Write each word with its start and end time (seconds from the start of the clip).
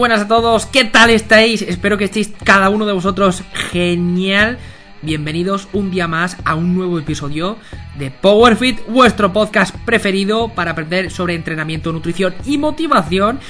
buenas 0.00 0.22
a 0.22 0.28
todos, 0.28 0.64
¿qué 0.64 0.86
tal 0.86 1.10
estáis? 1.10 1.60
Espero 1.60 1.98
que 1.98 2.04
estéis 2.04 2.32
cada 2.42 2.70
uno 2.70 2.86
de 2.86 2.94
vosotros 2.94 3.42
genial. 3.70 4.56
Bienvenidos 5.02 5.68
un 5.74 5.90
día 5.90 6.08
más 6.08 6.38
a 6.46 6.54
un 6.54 6.74
nuevo 6.74 6.98
episodio 6.98 7.58
de 7.98 8.10
PowerFit, 8.10 8.80
vuestro 8.88 9.30
podcast 9.34 9.76
preferido 9.84 10.48
para 10.48 10.70
aprender 10.70 11.10
sobre 11.10 11.34
entrenamiento, 11.34 11.92
nutrición 11.92 12.34
y 12.46 12.56
motivación. 12.56 13.40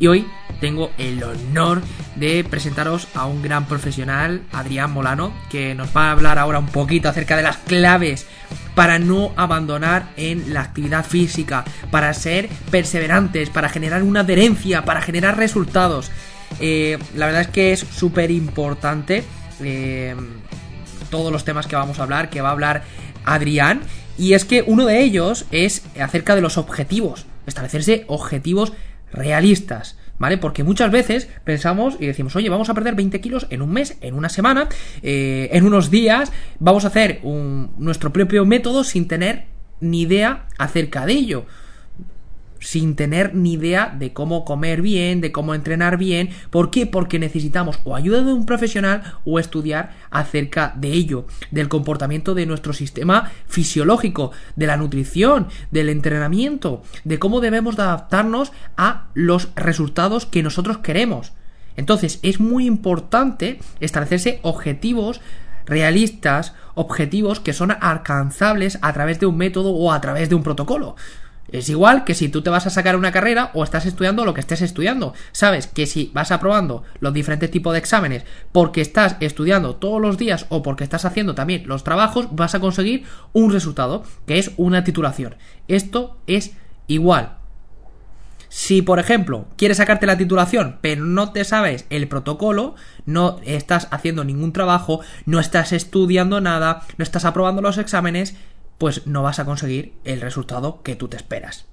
Y 0.00 0.08
hoy 0.08 0.26
tengo 0.60 0.90
el 0.98 1.22
honor 1.22 1.80
de 2.16 2.42
presentaros 2.42 3.06
a 3.14 3.26
un 3.26 3.40
gran 3.40 3.66
profesional, 3.66 4.42
Adrián 4.50 4.90
Molano, 4.90 5.32
que 5.48 5.76
nos 5.76 5.96
va 5.96 6.08
a 6.08 6.10
hablar 6.10 6.40
ahora 6.40 6.58
un 6.58 6.66
poquito 6.66 7.08
acerca 7.08 7.36
de 7.36 7.44
las 7.44 7.58
claves 7.58 8.26
para 8.74 8.98
no 8.98 9.32
abandonar 9.36 10.10
en 10.16 10.54
la 10.54 10.60
actividad 10.62 11.04
física, 11.04 11.64
para 11.90 12.12
ser 12.14 12.48
perseverantes, 12.70 13.50
para 13.50 13.68
generar 13.68 14.02
una 14.02 14.20
adherencia, 14.20 14.84
para 14.84 15.02
generar 15.02 15.36
resultados. 15.36 16.10
Eh, 16.60 16.98
la 17.14 17.26
verdad 17.26 17.42
es 17.42 17.48
que 17.48 17.72
es 17.72 17.80
súper 17.80 18.30
importante 18.30 19.24
eh, 19.62 20.14
todos 21.10 21.32
los 21.32 21.44
temas 21.44 21.66
que 21.66 21.76
vamos 21.76 21.98
a 21.98 22.04
hablar, 22.04 22.30
que 22.30 22.40
va 22.40 22.48
a 22.48 22.52
hablar 22.52 22.82
Adrián. 23.24 23.82
Y 24.18 24.34
es 24.34 24.44
que 24.44 24.62
uno 24.66 24.86
de 24.86 25.02
ellos 25.02 25.46
es 25.50 25.82
acerca 25.98 26.34
de 26.34 26.42
los 26.42 26.58
objetivos, 26.58 27.26
establecerse 27.46 28.04
objetivos 28.06 28.72
realistas. 29.12 29.96
¿Vale? 30.20 30.38
Porque 30.38 30.62
muchas 30.62 30.92
veces 30.92 31.28
pensamos 31.42 31.96
y 31.98 32.06
decimos, 32.06 32.36
oye, 32.36 32.48
vamos 32.48 32.68
a 32.68 32.74
perder 32.74 32.94
20 32.94 33.20
kilos 33.20 33.48
en 33.50 33.62
un 33.62 33.72
mes, 33.72 33.96
en 34.02 34.14
una 34.14 34.28
semana, 34.28 34.68
eh, 35.02 35.48
en 35.52 35.64
unos 35.64 35.90
días, 35.90 36.30
vamos 36.60 36.84
a 36.84 36.88
hacer 36.88 37.18
un, 37.24 37.72
nuestro 37.78 38.12
propio 38.12 38.44
método 38.44 38.84
sin 38.84 39.08
tener 39.08 39.46
ni 39.80 40.02
idea 40.02 40.46
acerca 40.58 41.06
de 41.06 41.14
ello 41.14 41.46
sin 42.60 42.94
tener 42.94 43.34
ni 43.34 43.54
idea 43.54 43.94
de 43.98 44.12
cómo 44.12 44.44
comer 44.44 44.82
bien, 44.82 45.20
de 45.20 45.32
cómo 45.32 45.54
entrenar 45.54 45.96
bien. 45.96 46.30
¿Por 46.50 46.70
qué? 46.70 46.86
Porque 46.86 47.18
necesitamos 47.18 47.80
o 47.84 47.96
ayuda 47.96 48.22
de 48.22 48.32
un 48.32 48.46
profesional 48.46 49.14
o 49.24 49.38
estudiar 49.38 49.90
acerca 50.10 50.72
de 50.76 50.92
ello, 50.92 51.26
del 51.50 51.68
comportamiento 51.68 52.34
de 52.34 52.46
nuestro 52.46 52.72
sistema 52.72 53.30
fisiológico, 53.48 54.30
de 54.56 54.66
la 54.66 54.76
nutrición, 54.76 55.48
del 55.70 55.88
entrenamiento, 55.88 56.82
de 57.04 57.18
cómo 57.18 57.40
debemos 57.40 57.78
adaptarnos 57.78 58.52
a 58.76 59.08
los 59.14 59.48
resultados 59.56 60.26
que 60.26 60.42
nosotros 60.42 60.78
queremos. 60.78 61.32
Entonces 61.76 62.20
es 62.22 62.40
muy 62.40 62.66
importante 62.66 63.58
establecerse 63.80 64.38
objetivos 64.42 65.20
realistas, 65.66 66.54
objetivos 66.74 67.40
que 67.40 67.52
son 67.52 67.70
alcanzables 67.80 68.78
a 68.82 68.92
través 68.92 69.20
de 69.20 69.26
un 69.26 69.36
método 69.36 69.70
o 69.70 69.92
a 69.92 70.00
través 70.00 70.28
de 70.28 70.34
un 70.34 70.42
protocolo. 70.42 70.96
Es 71.52 71.68
igual 71.68 72.04
que 72.04 72.14
si 72.14 72.28
tú 72.28 72.42
te 72.42 72.50
vas 72.50 72.66
a 72.66 72.70
sacar 72.70 72.96
una 72.96 73.12
carrera 73.12 73.50
o 73.54 73.64
estás 73.64 73.86
estudiando 73.86 74.24
lo 74.24 74.34
que 74.34 74.40
estés 74.40 74.62
estudiando. 74.62 75.14
Sabes 75.32 75.66
que 75.66 75.86
si 75.86 76.10
vas 76.14 76.30
aprobando 76.30 76.84
los 77.00 77.12
diferentes 77.12 77.50
tipos 77.50 77.72
de 77.72 77.80
exámenes 77.80 78.24
porque 78.52 78.80
estás 78.80 79.16
estudiando 79.20 79.76
todos 79.76 80.00
los 80.00 80.16
días 80.16 80.46
o 80.48 80.62
porque 80.62 80.84
estás 80.84 81.04
haciendo 81.04 81.34
también 81.34 81.66
los 81.66 81.84
trabajos, 81.84 82.28
vas 82.32 82.54
a 82.54 82.60
conseguir 82.60 83.04
un 83.32 83.52
resultado, 83.52 84.04
que 84.26 84.38
es 84.38 84.52
una 84.56 84.84
titulación. 84.84 85.36
Esto 85.68 86.18
es 86.26 86.52
igual. 86.86 87.40
Si, 88.52 88.82
por 88.82 88.98
ejemplo, 88.98 89.46
quieres 89.56 89.76
sacarte 89.76 90.06
la 90.06 90.18
titulación, 90.18 90.78
pero 90.80 91.04
no 91.04 91.30
te 91.30 91.44
sabes 91.44 91.86
el 91.88 92.08
protocolo, 92.08 92.74
no 93.06 93.38
estás 93.44 93.86
haciendo 93.92 94.24
ningún 94.24 94.52
trabajo, 94.52 95.00
no 95.24 95.38
estás 95.38 95.72
estudiando 95.72 96.40
nada, 96.40 96.82
no 96.98 97.04
estás 97.04 97.24
aprobando 97.24 97.62
los 97.62 97.78
exámenes, 97.78 98.34
pues 98.80 99.06
no 99.06 99.22
vas 99.22 99.38
a 99.38 99.44
conseguir 99.44 99.92
el 100.04 100.22
resultado 100.22 100.82
que 100.82 100.96
tú 100.96 101.06
te 101.06 101.18
esperas. 101.18 101.66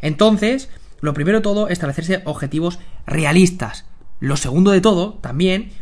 Entonces, 0.00 0.70
lo 1.00 1.12
primero 1.12 1.38
de 1.38 1.42
todo, 1.42 1.68
establecerse 1.68 2.22
objetivos 2.26 2.78
realistas. 3.06 3.86
Lo 4.20 4.36
segundo 4.36 4.70
de 4.70 4.80
todo, 4.80 5.14
también, 5.14 5.72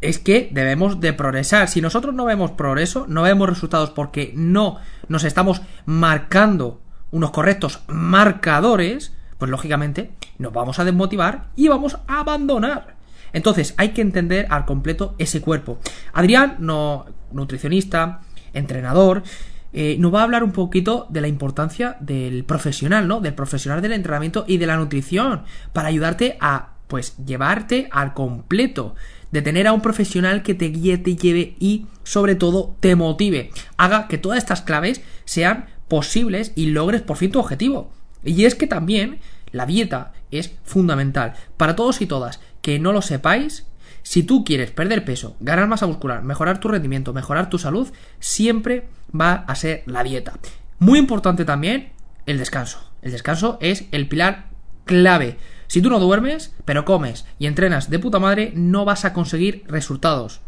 es 0.00 0.20
que 0.20 0.48
debemos 0.52 1.00
de 1.00 1.12
progresar. 1.12 1.66
Si 1.66 1.80
nosotros 1.80 2.14
no 2.14 2.24
vemos 2.24 2.52
progreso, 2.52 3.06
no 3.08 3.22
vemos 3.22 3.48
resultados 3.48 3.90
porque 3.90 4.32
no 4.36 4.78
nos 5.08 5.24
estamos 5.24 5.60
marcando 5.86 6.80
unos 7.10 7.32
correctos 7.32 7.80
marcadores, 7.88 9.12
pues 9.38 9.50
lógicamente 9.50 10.12
nos 10.38 10.52
vamos 10.52 10.78
a 10.78 10.84
desmotivar 10.84 11.48
y 11.56 11.66
vamos 11.66 11.98
a 12.06 12.20
abandonar. 12.20 12.94
Entonces 13.32 13.74
hay 13.76 13.88
que 13.88 14.02
entender 14.02 14.46
al 14.50 14.66
completo 14.66 15.16
ese 15.18 15.40
cuerpo. 15.40 15.80
Adrián, 16.12 16.58
no, 16.60 17.06
nutricionista, 17.32 18.20
entrenador, 18.52 19.24
eh, 19.78 19.98
nos 19.98 20.12
va 20.12 20.20
a 20.20 20.22
hablar 20.22 20.42
un 20.42 20.52
poquito 20.52 21.06
de 21.10 21.20
la 21.20 21.28
importancia 21.28 21.98
del 22.00 22.44
profesional, 22.44 23.06
¿no? 23.06 23.20
Del 23.20 23.34
profesional 23.34 23.82
del 23.82 23.92
entrenamiento 23.92 24.46
y 24.48 24.56
de 24.56 24.66
la 24.66 24.78
nutrición 24.78 25.42
para 25.74 25.88
ayudarte 25.88 26.38
a, 26.40 26.70
pues, 26.88 27.14
llevarte 27.26 27.86
al 27.92 28.14
completo. 28.14 28.94
De 29.32 29.42
tener 29.42 29.66
a 29.66 29.74
un 29.74 29.82
profesional 29.82 30.42
que 30.42 30.54
te 30.54 30.70
guíe, 30.70 30.96
te 30.96 31.14
lleve 31.14 31.56
y, 31.60 31.88
sobre 32.04 32.36
todo, 32.36 32.74
te 32.80 32.96
motive. 32.96 33.50
Haga 33.76 34.08
que 34.08 34.16
todas 34.16 34.38
estas 34.38 34.62
claves 34.62 35.02
sean 35.26 35.66
posibles 35.88 36.52
y 36.56 36.68
logres 36.68 37.02
por 37.02 37.18
fin 37.18 37.30
tu 37.30 37.38
objetivo. 37.38 37.92
Y 38.24 38.46
es 38.46 38.54
que 38.54 38.66
también 38.66 39.18
la 39.52 39.66
dieta 39.66 40.14
es 40.30 40.54
fundamental. 40.64 41.34
Para 41.58 41.76
todos 41.76 42.00
y 42.00 42.06
todas 42.06 42.40
que 42.62 42.78
no 42.78 42.94
lo 42.94 43.02
sepáis, 43.02 43.66
si 44.06 44.22
tú 44.22 44.44
quieres 44.44 44.70
perder 44.70 45.04
peso, 45.04 45.34
ganar 45.40 45.66
masa 45.66 45.88
muscular, 45.88 46.22
mejorar 46.22 46.60
tu 46.60 46.68
rendimiento, 46.68 47.12
mejorar 47.12 47.50
tu 47.50 47.58
salud, 47.58 47.88
siempre 48.20 48.86
va 49.12 49.32
a 49.48 49.56
ser 49.56 49.82
la 49.86 50.04
dieta. 50.04 50.34
Muy 50.78 51.00
importante 51.00 51.44
también 51.44 51.90
el 52.24 52.38
descanso. 52.38 52.78
El 53.02 53.10
descanso 53.10 53.58
es 53.60 53.86
el 53.90 54.06
pilar 54.06 54.46
clave. 54.84 55.38
Si 55.66 55.82
tú 55.82 55.90
no 55.90 55.98
duermes, 55.98 56.54
pero 56.64 56.84
comes 56.84 57.26
y 57.40 57.46
entrenas 57.48 57.90
de 57.90 57.98
puta 57.98 58.20
madre, 58.20 58.52
no 58.54 58.84
vas 58.84 59.04
a 59.04 59.12
conseguir 59.12 59.64
resultados. 59.66 60.40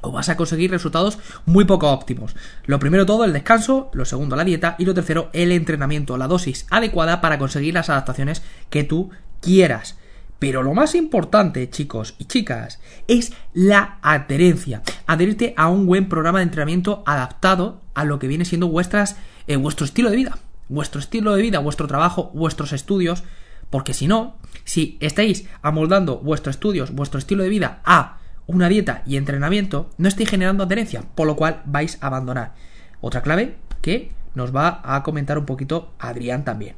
O 0.00 0.10
vas 0.10 0.28
a 0.28 0.36
conseguir 0.36 0.72
resultados 0.72 1.20
muy 1.46 1.66
poco 1.66 1.92
óptimos. 1.92 2.34
Lo 2.66 2.80
primero 2.80 3.06
todo, 3.06 3.24
el 3.24 3.32
descanso, 3.32 3.88
lo 3.92 4.04
segundo, 4.04 4.34
la 4.34 4.42
dieta 4.42 4.74
y 4.80 4.84
lo 4.84 4.94
tercero, 4.94 5.30
el 5.32 5.52
entrenamiento, 5.52 6.18
la 6.18 6.26
dosis 6.26 6.66
adecuada 6.70 7.20
para 7.20 7.38
conseguir 7.38 7.72
las 7.72 7.88
adaptaciones 7.88 8.42
que 8.68 8.82
tú 8.82 9.10
quieras. 9.40 9.96
Pero 10.40 10.62
lo 10.62 10.72
más 10.72 10.94
importante, 10.94 11.68
chicos 11.68 12.14
y 12.18 12.24
chicas, 12.24 12.80
es 13.06 13.32
la 13.52 13.98
adherencia. 14.00 14.82
Adherirte 15.06 15.52
a 15.56 15.68
un 15.68 15.86
buen 15.86 16.08
programa 16.08 16.38
de 16.38 16.44
entrenamiento 16.44 17.04
adaptado 17.06 17.82
a 17.94 18.04
lo 18.04 18.18
que 18.18 18.26
viene 18.26 18.46
siendo 18.46 18.66
vuestras, 18.66 19.16
eh, 19.46 19.56
vuestro 19.56 19.84
estilo 19.84 20.08
de 20.08 20.16
vida. 20.16 20.38
Vuestro 20.68 20.98
estilo 20.98 21.34
de 21.34 21.42
vida, 21.42 21.58
vuestro 21.58 21.86
trabajo, 21.86 22.30
vuestros 22.32 22.72
estudios. 22.72 23.22
Porque 23.68 23.92
si 23.92 24.06
no, 24.06 24.38
si 24.64 24.96
estáis 25.00 25.46
amoldando 25.60 26.18
vuestros 26.18 26.56
estudios, 26.56 26.90
vuestro 26.92 27.18
estilo 27.18 27.42
de 27.42 27.50
vida 27.50 27.80
a 27.84 28.18
una 28.46 28.70
dieta 28.70 29.02
y 29.06 29.18
entrenamiento, 29.18 29.90
no 29.98 30.08
estáis 30.08 30.30
generando 30.30 30.64
adherencia, 30.64 31.04
por 31.14 31.26
lo 31.26 31.36
cual 31.36 31.60
vais 31.66 31.98
a 32.00 32.06
abandonar. 32.06 32.54
Otra 33.02 33.20
clave 33.22 33.58
que 33.82 34.12
nos 34.34 34.56
va 34.56 34.80
a 34.84 35.02
comentar 35.02 35.36
un 35.36 35.44
poquito 35.44 35.92
Adrián 35.98 36.44
también. 36.44 36.76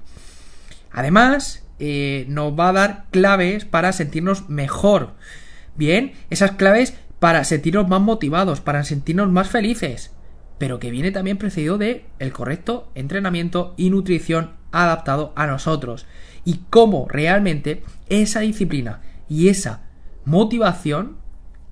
Además, 0.91 1.62
eh, 1.84 2.26
nos 2.28 2.53
va 2.56 2.69
a 2.69 2.72
dar 2.72 3.06
claves 3.10 3.65
para 3.65 3.93
sentirnos 3.93 4.48
mejor. 4.48 5.15
Bien, 5.75 6.12
esas 6.31 6.53
claves 6.53 6.94
para 7.19 7.43
sentirnos 7.43 7.88
más 7.88 8.00
motivados, 8.00 8.60
para 8.60 8.84
sentirnos 8.84 9.32
más 9.32 9.48
felices. 9.48 10.12
Pero 10.59 10.78
que 10.78 10.93
viene 10.93 11.10
también 11.10 11.38
precedido 11.38 11.78
de 11.78 12.04
el 12.20 12.32
correcto 12.32 12.93
entrenamiento 12.94 13.75
y 13.76 13.91
nutrición 13.91 14.53
adaptado 14.70 15.32
a 15.34 15.48
nosotros. 15.48 16.06
Y 16.44 16.60
cómo 16.70 17.09
realmente 17.09 17.82
esa 18.09 18.41
disciplina 18.41 19.00
y 19.28 19.49
esa 19.49 19.82
motivación 20.25 21.16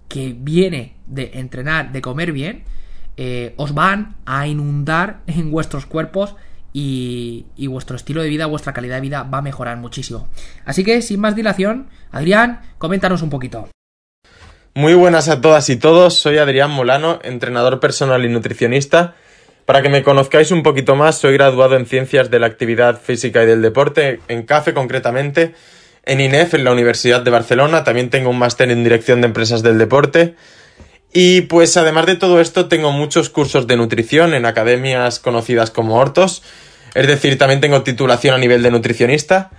que 0.09 0.35
viene 0.37 0.97
de 1.07 1.31
entrenar, 1.35 1.93
de 1.93 2.03
comer 2.03 2.33
bien, 2.33 2.65
eh, 3.17 3.55
os 3.59 3.75
van 3.75 4.17
a 4.27 4.49
inundar 4.49 5.21
en 5.29 5.53
vuestros 5.53 5.87
cuerpos 5.87 6.35
y, 6.73 7.47
vuestro 7.67 7.97
estilo 7.97 8.23
de 8.23 8.29
vida, 8.29 8.47
vuestra 8.47 8.73
calidad 8.73 8.97
de 8.97 9.01
vida 9.01 9.23
va 9.23 9.39
a 9.39 9.43
mejorar 9.43 9.77
muchísimo. 9.77 10.29
Así 10.65 10.85
que, 10.85 11.03
sin 11.03 11.21
más 11.21 11.35
dilación, 11.35 11.89
Adrián, 12.11 12.61
coméntanos 12.79 13.23
un 13.23 13.31
poquito. 13.31 13.69
Muy 14.75 14.95
buenas 14.95 15.29
a 15.29 15.41
todas 15.41 15.69
y 15.69 15.77
todos, 15.77 16.15
soy 16.15 16.39
Adrián 16.39 16.71
Molano, 16.71 17.19
entrenador 17.23 17.81
personal 17.81 18.25
y 18.25 18.29
nutricionista. 18.29 19.15
Para 19.67 19.83
que 19.83 19.89
me 19.89 20.03
conozcáis 20.03 20.51
un 20.51 20.63
poquito 20.63 20.97
más, 20.97 21.19
soy 21.19 21.35
graduado 21.35 21.77
en 21.77 21.87
Ciencias 21.87 22.31
de 22.31 22.39
la 22.39 22.47
Actividad 22.47 23.01
Física 23.01 23.43
y 23.43 23.47
del 23.47 23.63
Deporte, 23.63 24.21
en 24.29 24.45
CAFE 24.45 24.75
concretamente, 24.75 25.55
en 26.05 26.21
INEF, 26.21 26.55
en 26.55 26.65
la 26.65 26.73
Universidad 26.73 27.21
de 27.23 27.31
Barcelona, 27.31 27.85
también 27.85 28.11
tengo 28.11 28.31
un 28.31 28.39
máster 28.39 28.71
en 28.71 28.83
Dirección 28.83 29.21
de 29.21 29.27
Empresas 29.27 29.63
del 29.63 29.79
Deporte. 29.79 30.35
Y 31.13 31.43
pues 31.43 31.77
además 31.77 32.07
de 32.07 32.17
todo 32.17 32.41
esto, 32.41 32.67
tengo 32.67 32.93
muchos 32.93 33.31
cursos 33.31 33.67
de 33.67 33.77
nutrición 33.77 34.33
en 34.35 34.47
academias 34.47 35.19
conocidas 35.19 35.71
como 35.71 35.97
Hortos, 35.97 36.43
es 36.95 37.07
decir, 37.07 37.39
también 37.39 37.61
tengo 37.61 37.83
titulación 37.83 38.35
a 38.35 38.39
nivel 38.39 38.63
de 38.63 38.71
nutricionista. 38.71 39.51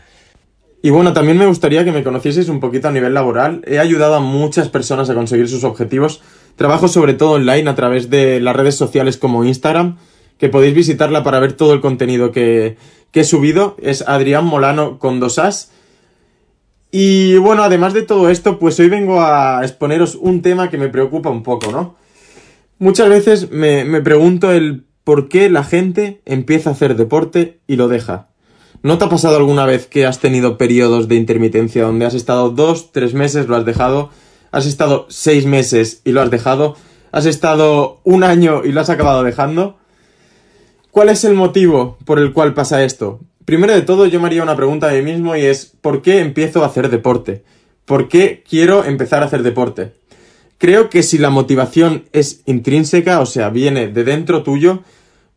Y 0.81 0.89
bueno, 0.89 1.13
también 1.13 1.37
me 1.37 1.45
gustaría 1.45 1.85
que 1.85 1.91
me 1.91 2.03
conocieseis 2.03 2.49
un 2.49 2.59
poquito 2.59 2.87
a 2.87 2.91
nivel 2.91 3.13
laboral. 3.13 3.61
He 3.67 3.79
ayudado 3.79 4.15
a 4.15 4.19
muchas 4.19 4.67
personas 4.69 5.09
a 5.09 5.13
conseguir 5.13 5.47
sus 5.47 5.63
objetivos. 5.63 6.21
Trabajo 6.55 6.87
sobre 6.87 7.13
todo 7.13 7.31
online 7.33 7.69
a 7.69 7.75
través 7.75 8.09
de 8.09 8.39
las 8.39 8.55
redes 8.55 8.75
sociales 8.75 9.17
como 9.17 9.45
Instagram, 9.45 9.97
que 10.39 10.49
podéis 10.49 10.73
visitarla 10.73 11.23
para 11.23 11.39
ver 11.39 11.53
todo 11.53 11.73
el 11.73 11.81
contenido 11.81 12.31
que, 12.31 12.77
he 13.13 13.23
subido. 13.23 13.77
Es 13.81 14.03
Adrián 14.07 14.45
Molano 14.45 14.97
con 14.97 15.19
dos 15.19 15.37
As. 15.37 15.71
Y 16.91 17.37
bueno, 17.37 17.63
además 17.63 17.93
de 17.93 18.01
todo 18.01 18.29
esto, 18.29 18.59
pues 18.59 18.77
hoy 18.79 18.89
vengo 18.89 19.21
a 19.21 19.61
exponeros 19.63 20.15
un 20.15 20.41
tema 20.41 20.69
que 20.69 20.77
me 20.77 20.89
preocupa 20.89 21.29
un 21.29 21.41
poco, 21.41 21.71
¿no? 21.71 21.95
Muchas 22.79 23.07
veces 23.09 23.51
me, 23.51 23.85
me 23.85 24.01
pregunto 24.01 24.51
el 24.51 24.85
por 25.03 25.29
qué 25.29 25.49
la 25.49 25.63
gente 25.63 26.21
empieza 26.25 26.69
a 26.69 26.73
hacer 26.73 26.95
deporte 26.95 27.61
y 27.65 27.77
lo 27.77 27.87
deja. 27.87 28.27
¿No 28.83 28.97
te 28.97 29.05
ha 29.05 29.09
pasado 29.09 29.37
alguna 29.37 29.65
vez 29.65 29.87
que 29.87 30.05
has 30.05 30.19
tenido 30.19 30.57
periodos 30.57 31.07
de 31.07 31.15
intermitencia 31.15 31.83
donde 31.83 32.05
has 32.05 32.13
estado 32.13 32.49
dos, 32.49 32.91
tres 32.91 33.13
meses, 33.13 33.47
lo 33.47 33.55
has 33.55 33.65
dejado, 33.65 34.09
has 34.51 34.65
estado 34.65 35.05
seis 35.09 35.45
meses 35.45 36.01
y 36.03 36.11
lo 36.11 36.21
has 36.21 36.31
dejado, 36.31 36.75
has 37.11 37.25
estado 37.25 38.01
un 38.03 38.23
año 38.23 38.63
y 38.65 38.71
lo 38.71 38.81
has 38.81 38.89
acabado 38.89 39.23
dejando? 39.23 39.77
¿Cuál 40.89 41.09
es 41.09 41.23
el 41.23 41.35
motivo 41.35 41.97
por 42.05 42.19
el 42.19 42.33
cual 42.33 42.53
pasa 42.53 42.83
esto? 42.83 43.21
Primero 43.45 43.73
de 43.73 43.81
todo, 43.81 44.05
yo 44.05 44.19
me 44.19 44.27
haría 44.27 44.43
una 44.43 44.55
pregunta 44.55 44.89
a 44.89 44.93
mí 44.93 45.01
mismo 45.01 45.35
y 45.35 45.41
es 45.41 45.65
¿por 45.81 46.01
qué 46.01 46.19
empiezo 46.19 46.63
a 46.63 46.67
hacer 46.67 46.89
deporte? 46.89 47.43
¿Por 47.85 48.07
qué 48.07 48.43
quiero 48.47 48.85
empezar 48.85 49.23
a 49.23 49.25
hacer 49.25 49.43
deporte? 49.43 49.93
Creo 50.57 50.89
que 50.89 51.01
si 51.01 51.17
la 51.17 51.31
motivación 51.31 52.05
es 52.13 52.41
intrínseca, 52.45 53.19
o 53.19 53.25
sea, 53.25 53.49
viene 53.49 53.87
de 53.87 54.03
dentro 54.03 54.43
tuyo, 54.43 54.83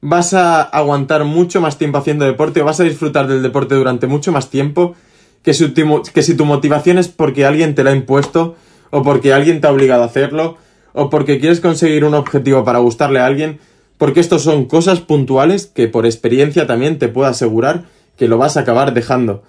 vas 0.03 0.35
a 0.35 0.61
aguantar 0.61 1.25
mucho 1.25 1.63
más 1.63 1.79
tiempo 1.79 1.97
haciendo 1.97 2.27
deporte 2.27 2.61
o 2.61 2.67
vas 2.67 2.79
a 2.81 2.85
disfrutar 2.85 3.27
del 3.27 3.43
deporte 3.43 3.75
durante 3.75 4.07
mucho 4.07 4.33
más 4.33 4.51
tiempo 4.51 4.95
que 5.43 5.55
si, 5.55 5.69
tu, 5.69 6.03
que 6.03 6.23
si 6.23 6.37
tu 6.37 6.45
motivación 6.45 6.99
es 6.99 7.09
porque 7.09 7.47
alguien 7.47 7.75
te 7.75 7.85
la 7.85 7.91
ha 7.91 7.95
impuesto 7.97 8.57
o 8.91 9.03
porque 9.03 9.33
alguien 9.33 9.61
te 9.61 9.67
ha 9.67 9.73
obligado 9.73 10.03
a 10.03 10.07
hacerlo 10.07 10.59
o 10.93 11.09
porque 11.09 11.41
quieres 11.41 11.61
conseguir 11.61 12.05
un 12.05 12.15
objetivo 12.15 12.65
para 12.65 12.79
gustarle 12.81 13.19
a 13.19 13.27
alguien, 13.27 13.61
porque 14.05 14.21
estos 14.21 14.43
son 14.43 14.67
cosas 14.67 15.01
puntuales 15.01 15.65
que 15.65 15.89
por 15.89 16.05
experiencia 16.05 16.67
también 16.67 16.99
te 16.99 17.09
puedo 17.09 17.27
asegurar 17.27 17.85
que 18.19 18.29
lo 18.29 18.37
vas 18.37 18.59
a 18.59 18.61
acabar 18.61 18.93
dejando. 18.93 19.45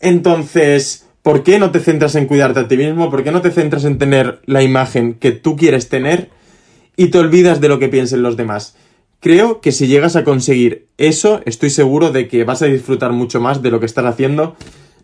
Entonces, 0.00 1.06
¿por 1.22 1.42
qué 1.42 1.58
no 1.58 1.70
te 1.70 1.80
centras 1.80 2.14
en 2.14 2.26
cuidarte 2.26 2.60
a 2.60 2.68
ti 2.68 2.76
mismo? 2.76 3.10
¿Por 3.10 3.24
qué 3.24 3.32
no 3.32 3.40
te 3.40 3.50
centras 3.50 3.86
en 3.86 3.96
tener 3.96 4.42
la 4.44 4.62
imagen 4.62 5.14
que 5.14 5.32
tú 5.32 5.56
quieres 5.56 5.88
tener 5.88 6.28
y 6.94 7.06
te 7.06 7.16
olvidas 7.16 7.62
de 7.62 7.70
lo 7.70 7.78
que 7.78 7.88
piensen 7.88 8.20
los 8.20 8.36
demás? 8.36 8.76
Creo 9.18 9.62
que 9.62 9.72
si 9.72 9.86
llegas 9.86 10.14
a 10.14 10.24
conseguir 10.24 10.88
eso, 10.98 11.40
estoy 11.46 11.70
seguro 11.70 12.10
de 12.10 12.28
que 12.28 12.44
vas 12.44 12.60
a 12.60 12.66
disfrutar 12.66 13.12
mucho 13.12 13.40
más 13.40 13.62
de 13.62 13.70
lo 13.70 13.80
que 13.80 13.86
estás 13.86 14.04
haciendo, 14.04 14.56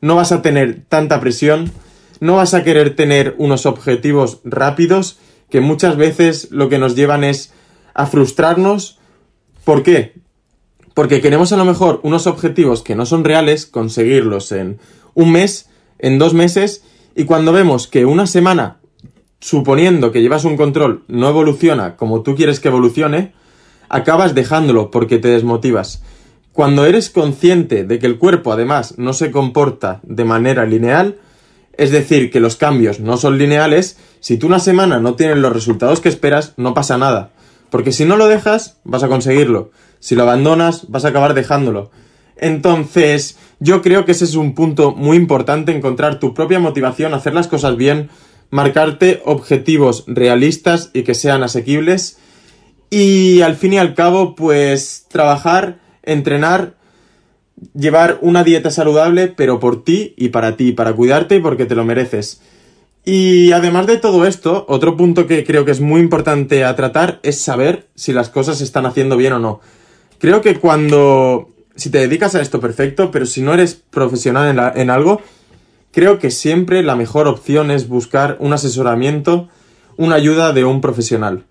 no 0.02 0.16
vas 0.16 0.32
a 0.32 0.42
tener 0.42 0.82
tanta 0.86 1.18
presión, 1.18 1.72
no 2.20 2.36
vas 2.36 2.52
a 2.52 2.62
querer 2.62 2.94
tener 2.94 3.36
unos 3.38 3.64
objetivos 3.64 4.40
rápidos 4.44 5.18
que 5.48 5.62
muchas 5.62 5.96
veces 5.96 6.48
lo 6.50 6.68
que 6.68 6.76
nos 6.76 6.94
llevan 6.94 7.24
es 7.24 7.54
a 7.94 8.06
frustrarnos. 8.06 8.98
¿Por 9.64 9.82
qué? 9.82 10.14
Porque 10.94 11.20
queremos 11.20 11.52
a 11.52 11.56
lo 11.56 11.64
mejor 11.64 12.00
unos 12.02 12.26
objetivos 12.26 12.82
que 12.82 12.94
no 12.94 13.06
son 13.06 13.24
reales, 13.24 13.66
conseguirlos 13.66 14.52
en 14.52 14.78
un 15.14 15.32
mes, 15.32 15.68
en 15.98 16.18
dos 16.18 16.34
meses, 16.34 16.84
y 17.14 17.24
cuando 17.24 17.52
vemos 17.52 17.86
que 17.86 18.04
una 18.04 18.26
semana, 18.26 18.78
suponiendo 19.40 20.12
que 20.12 20.22
llevas 20.22 20.44
un 20.44 20.56
control, 20.56 21.04
no 21.08 21.28
evoluciona 21.28 21.96
como 21.96 22.22
tú 22.22 22.34
quieres 22.34 22.60
que 22.60 22.68
evolucione, 22.68 23.32
acabas 23.88 24.34
dejándolo 24.34 24.90
porque 24.90 25.18
te 25.18 25.28
desmotivas. 25.28 26.02
Cuando 26.52 26.84
eres 26.84 27.10
consciente 27.10 27.84
de 27.84 27.98
que 27.98 28.06
el 28.06 28.18
cuerpo 28.18 28.52
además 28.52 28.98
no 28.98 29.14
se 29.14 29.30
comporta 29.30 30.00
de 30.02 30.24
manera 30.24 30.66
lineal, 30.66 31.18
es 31.76 31.90
decir, 31.90 32.30
que 32.30 32.40
los 32.40 32.56
cambios 32.56 33.00
no 33.00 33.16
son 33.16 33.38
lineales, 33.38 33.96
si 34.20 34.36
tú 34.36 34.46
una 34.46 34.58
semana 34.58 35.00
no 35.00 35.14
tienes 35.14 35.38
los 35.38 35.52
resultados 35.52 36.00
que 36.00 36.08
esperas, 36.08 36.52
no 36.56 36.74
pasa 36.74 36.98
nada. 36.98 37.31
Porque 37.72 37.90
si 37.90 38.04
no 38.04 38.18
lo 38.18 38.28
dejas, 38.28 38.76
vas 38.84 39.02
a 39.02 39.08
conseguirlo. 39.08 39.70
Si 39.98 40.14
lo 40.14 40.24
abandonas, 40.24 40.90
vas 40.90 41.06
a 41.06 41.08
acabar 41.08 41.32
dejándolo. 41.32 41.90
Entonces, 42.36 43.38
yo 43.60 43.80
creo 43.80 44.04
que 44.04 44.12
ese 44.12 44.26
es 44.26 44.34
un 44.34 44.54
punto 44.54 44.92
muy 44.94 45.16
importante, 45.16 45.74
encontrar 45.74 46.20
tu 46.20 46.34
propia 46.34 46.58
motivación, 46.58 47.14
hacer 47.14 47.32
las 47.32 47.48
cosas 47.48 47.78
bien, 47.78 48.10
marcarte 48.50 49.22
objetivos 49.24 50.04
realistas 50.06 50.90
y 50.92 51.02
que 51.02 51.14
sean 51.14 51.42
asequibles. 51.42 52.18
Y 52.90 53.40
al 53.40 53.56
fin 53.56 53.72
y 53.72 53.78
al 53.78 53.94
cabo, 53.94 54.34
pues 54.34 55.06
trabajar, 55.08 55.78
entrenar, 56.02 56.74
llevar 57.74 58.18
una 58.20 58.44
dieta 58.44 58.70
saludable, 58.70 59.28
pero 59.28 59.60
por 59.60 59.82
ti 59.82 60.12
y 60.18 60.28
para 60.28 60.58
ti, 60.58 60.72
para 60.72 60.92
cuidarte 60.92 61.36
y 61.36 61.40
porque 61.40 61.64
te 61.64 61.74
lo 61.74 61.86
mereces. 61.86 62.42
Y 63.04 63.50
además 63.50 63.86
de 63.86 63.96
todo 63.96 64.26
esto, 64.26 64.64
otro 64.68 64.96
punto 64.96 65.26
que 65.26 65.44
creo 65.44 65.64
que 65.64 65.72
es 65.72 65.80
muy 65.80 66.00
importante 66.00 66.64
a 66.64 66.76
tratar 66.76 67.18
es 67.24 67.40
saber 67.40 67.88
si 67.96 68.12
las 68.12 68.28
cosas 68.28 68.58
se 68.58 68.64
están 68.64 68.86
haciendo 68.86 69.16
bien 69.16 69.32
o 69.32 69.38
no. 69.40 69.60
Creo 70.18 70.40
que 70.40 70.60
cuando... 70.60 71.50
si 71.74 71.90
te 71.90 71.98
dedicas 71.98 72.36
a 72.36 72.40
esto 72.40 72.60
perfecto, 72.60 73.10
pero 73.10 73.26
si 73.26 73.42
no 73.42 73.54
eres 73.54 73.74
profesional 73.74 74.72
en, 74.76 74.90
algo, 74.90 75.20
creo 75.90 76.20
que 76.20 76.30
siempre 76.30 76.84
la 76.84 76.94
mejor 76.94 77.26
opción 77.26 77.72
es 77.72 77.88
buscar 77.88 78.36
un 78.38 78.52
asesoramiento, 78.52 79.48
una 79.96 80.14
ayuda 80.14 80.52
de 80.52 80.64
un 80.64 80.80
profesional. 80.80 81.44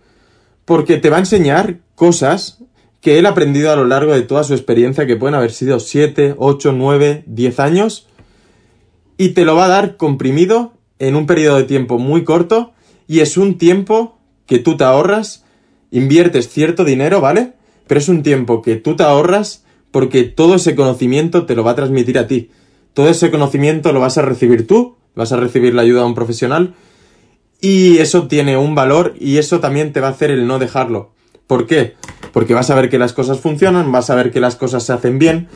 Porque 0.64 0.98
te 1.00 1.10
va 1.10 1.18
a 1.18 1.22
enseñar 1.22 1.80
cosas 1.96 2.64
que 3.02 3.20
él 3.20 3.26
ha 3.26 3.30
aprendido 3.30 3.72
a 3.72 3.76
lo 3.76 3.84
largo 3.84 4.14
de 4.14 4.22
toda 4.22 4.46
su 4.46 4.54
experiencia, 4.54 5.06
que 5.06 5.18
pueden 5.18 5.36
haber 5.36 5.52
sido 5.52 5.82
7, 5.82 6.36
8, 6.38 6.72
9, 6.72 7.24
10 7.26 7.60
años, 7.60 8.08
y 9.18 9.30
te 9.30 9.44
lo 9.44 9.56
va 9.56 9.66
a 9.66 9.70
dar 9.70 9.98
comprimido 9.98 10.74
en 11.02 11.16
un 11.16 11.26
periodo 11.26 11.58
de 11.58 11.64
tiempo 11.64 11.98
muy 11.98 12.24
corto 12.24 12.74
y 13.08 13.22
es 13.22 13.36
un 13.36 13.58
tiempo 13.58 14.20
que 14.46 14.60
tú 14.60 14.78
te 14.78 14.84
ahorras, 14.84 15.44
inviertes 15.90 16.48
cierto 16.48 16.86
dinero, 16.86 17.22
¿vale? 17.22 17.54
Pero 17.88 18.00
es 18.00 18.08
un 18.08 18.22
tiempo 18.22 18.62
que 18.62 18.76
tú 18.76 18.96
te 18.96 19.02
ahorras 19.02 19.66
porque 19.90 20.24
todo 20.24 20.56
ese 20.56 20.76
conocimiento 20.76 21.48
te 21.48 21.56
lo 21.56 21.64
va 21.64 21.72
a 21.72 21.76
transmitir 21.76 22.20
a 22.20 22.28
ti. 22.28 22.52
Todo 22.94 23.10
ese 23.10 23.32
conocimiento 23.32 23.92
lo 23.94 24.00
vas 24.00 24.20
a 24.20 24.22
recibir 24.22 24.68
tú, 24.68 24.96
vas 25.16 25.32
a 25.32 25.38
recibir 25.38 25.74
la 25.74 25.82
ayuda 25.82 26.02
de 26.02 26.08
un 26.08 26.14
profesional 26.14 26.76
y 27.60 27.98
eso 27.98 28.28
tiene 28.28 28.56
un 28.56 28.76
valor 28.76 29.16
y 29.20 29.38
eso 29.38 29.60
también 29.60 29.94
te 29.94 30.02
va 30.02 30.10
a 30.10 30.12
hacer 30.12 30.30
el 30.30 30.46
no 30.46 30.60
dejarlo. 30.60 31.14
¿Por 31.48 31.66
qué? 31.66 31.96
Porque 32.32 32.54
vas 32.54 32.70
a 32.70 32.76
ver 32.76 32.90
que 32.90 33.00
las 33.00 33.14
cosas 33.14 33.40
funcionan, 33.40 33.92
vas 33.92 34.12
a 34.12 34.16
ver 34.16 34.32
que 34.32 34.40
las 34.40 34.56
cosas 34.56 34.84
se 34.84 34.94
hacen 34.94 35.18
bien, 35.18 35.48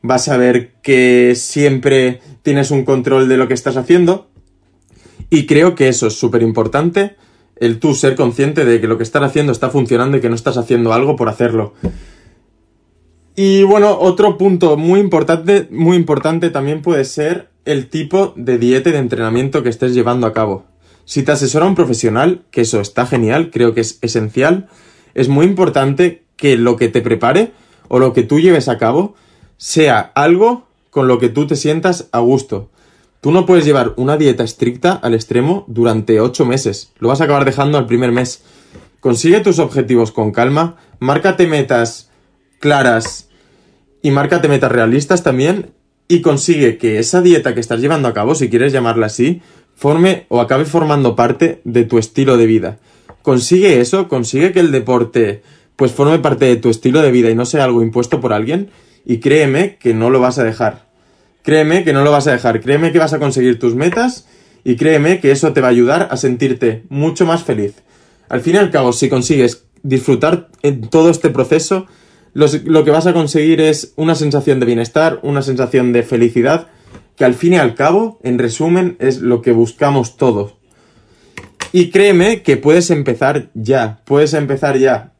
vas 0.00 0.28
a 0.28 0.36
ver 0.36 0.74
que 0.80 1.34
siempre 1.34 2.20
tienes 2.42 2.70
un 2.70 2.84
control 2.84 3.28
de 3.28 3.36
lo 3.36 3.48
que 3.48 3.54
estás 3.54 3.76
haciendo 3.76 4.31
y 5.32 5.46
creo 5.46 5.74
que 5.74 5.88
eso 5.88 6.08
es 6.08 6.12
súper 6.12 6.42
importante, 6.42 7.16
el 7.56 7.80
tú 7.80 7.94
ser 7.94 8.16
consciente 8.16 8.66
de 8.66 8.82
que 8.82 8.86
lo 8.86 8.98
que 8.98 9.02
estás 9.02 9.22
haciendo 9.22 9.50
está 9.50 9.70
funcionando 9.70 10.18
y 10.18 10.20
que 10.20 10.28
no 10.28 10.34
estás 10.34 10.58
haciendo 10.58 10.92
algo 10.92 11.16
por 11.16 11.30
hacerlo. 11.30 11.72
Y 13.34 13.62
bueno, 13.62 13.96
otro 13.98 14.36
punto 14.36 14.76
muy 14.76 15.00
importante, 15.00 15.68
muy 15.70 15.96
importante 15.96 16.50
también 16.50 16.82
puede 16.82 17.06
ser 17.06 17.48
el 17.64 17.88
tipo 17.88 18.34
de 18.36 18.58
dieta 18.58 18.90
y 18.90 18.92
de 18.92 18.98
entrenamiento 18.98 19.62
que 19.62 19.70
estés 19.70 19.94
llevando 19.94 20.26
a 20.26 20.34
cabo. 20.34 20.66
Si 21.06 21.22
te 21.22 21.32
asesora 21.32 21.64
un 21.64 21.76
profesional, 21.76 22.42
que 22.50 22.60
eso 22.60 22.82
está 22.82 23.06
genial, 23.06 23.48
creo 23.50 23.72
que 23.72 23.80
es 23.80 23.98
esencial, 24.02 24.68
es 25.14 25.30
muy 25.30 25.46
importante 25.46 26.24
que 26.36 26.58
lo 26.58 26.76
que 26.76 26.88
te 26.88 27.00
prepare 27.00 27.52
o 27.88 27.98
lo 27.98 28.12
que 28.12 28.22
tú 28.22 28.38
lleves 28.38 28.68
a 28.68 28.76
cabo 28.76 29.14
sea 29.56 30.12
algo 30.14 30.66
con 30.90 31.08
lo 31.08 31.18
que 31.18 31.30
tú 31.30 31.46
te 31.46 31.56
sientas 31.56 32.10
a 32.12 32.18
gusto. 32.18 32.68
Tú 33.22 33.30
no 33.30 33.46
puedes 33.46 33.64
llevar 33.64 33.94
una 33.98 34.16
dieta 34.16 34.42
estricta 34.42 34.94
al 34.94 35.14
extremo 35.14 35.64
durante 35.68 36.18
ocho 36.20 36.44
meses. 36.44 36.92
Lo 36.98 37.06
vas 37.06 37.20
a 37.20 37.24
acabar 37.24 37.44
dejando 37.44 37.78
al 37.78 37.86
primer 37.86 38.10
mes. 38.10 38.42
Consigue 38.98 39.38
tus 39.38 39.60
objetivos 39.60 40.10
con 40.10 40.32
calma, 40.32 40.74
márcate 40.98 41.46
metas 41.46 42.10
claras 42.58 43.28
y 44.02 44.10
márcate 44.10 44.48
metas 44.48 44.72
realistas 44.72 45.22
también 45.22 45.70
y 46.08 46.20
consigue 46.20 46.78
que 46.78 46.98
esa 46.98 47.22
dieta 47.22 47.54
que 47.54 47.60
estás 47.60 47.80
llevando 47.80 48.08
a 48.08 48.12
cabo, 48.12 48.34
si 48.34 48.50
quieres 48.50 48.72
llamarla 48.72 49.06
así, 49.06 49.40
forme 49.76 50.26
o 50.28 50.40
acabe 50.40 50.64
formando 50.64 51.14
parte 51.14 51.60
de 51.62 51.84
tu 51.84 51.98
estilo 51.98 52.36
de 52.36 52.46
vida. 52.46 52.80
Consigue 53.22 53.80
eso, 53.80 54.08
consigue 54.08 54.50
que 54.50 54.58
el 54.58 54.72
deporte 54.72 55.44
pues 55.76 55.92
forme 55.92 56.18
parte 56.18 56.46
de 56.46 56.56
tu 56.56 56.70
estilo 56.70 57.02
de 57.02 57.12
vida 57.12 57.30
y 57.30 57.36
no 57.36 57.46
sea 57.46 57.62
algo 57.62 57.82
impuesto 57.82 58.20
por 58.20 58.32
alguien 58.32 58.70
y 59.04 59.18
créeme 59.18 59.76
que 59.76 59.94
no 59.94 60.10
lo 60.10 60.18
vas 60.18 60.40
a 60.40 60.44
dejar. 60.44 60.91
Créeme 61.42 61.84
que 61.84 61.92
no 61.92 62.04
lo 62.04 62.12
vas 62.12 62.26
a 62.26 62.32
dejar, 62.32 62.60
créeme 62.60 62.92
que 62.92 62.98
vas 62.98 63.12
a 63.12 63.18
conseguir 63.18 63.58
tus 63.58 63.74
metas 63.74 64.26
y 64.64 64.76
créeme 64.76 65.20
que 65.20 65.32
eso 65.32 65.52
te 65.52 65.60
va 65.60 65.68
a 65.68 65.70
ayudar 65.70 66.08
a 66.10 66.16
sentirte 66.16 66.84
mucho 66.88 67.26
más 67.26 67.42
feliz. 67.42 67.74
Al 68.28 68.40
fin 68.40 68.54
y 68.54 68.58
al 68.58 68.70
cabo, 68.70 68.92
si 68.92 69.08
consigues 69.08 69.64
disfrutar 69.82 70.48
en 70.62 70.88
todo 70.88 71.10
este 71.10 71.30
proceso, 71.30 71.86
lo 72.34 72.84
que 72.84 72.90
vas 72.90 73.06
a 73.06 73.12
conseguir 73.12 73.60
es 73.60 73.92
una 73.96 74.14
sensación 74.14 74.60
de 74.60 74.66
bienestar, 74.66 75.18
una 75.22 75.42
sensación 75.42 75.92
de 75.92 76.02
felicidad, 76.02 76.68
que 77.16 77.24
al 77.24 77.34
fin 77.34 77.54
y 77.54 77.58
al 77.58 77.74
cabo, 77.74 78.18
en 78.22 78.38
resumen, 78.38 78.96
es 79.00 79.20
lo 79.20 79.42
que 79.42 79.52
buscamos 79.52 80.16
todos. 80.16 80.54
Y 81.72 81.90
créeme 81.90 82.42
que 82.42 82.56
puedes 82.56 82.90
empezar 82.90 83.50
ya, 83.54 84.00
puedes 84.04 84.34
empezar 84.34 84.78
ya. 84.78 85.12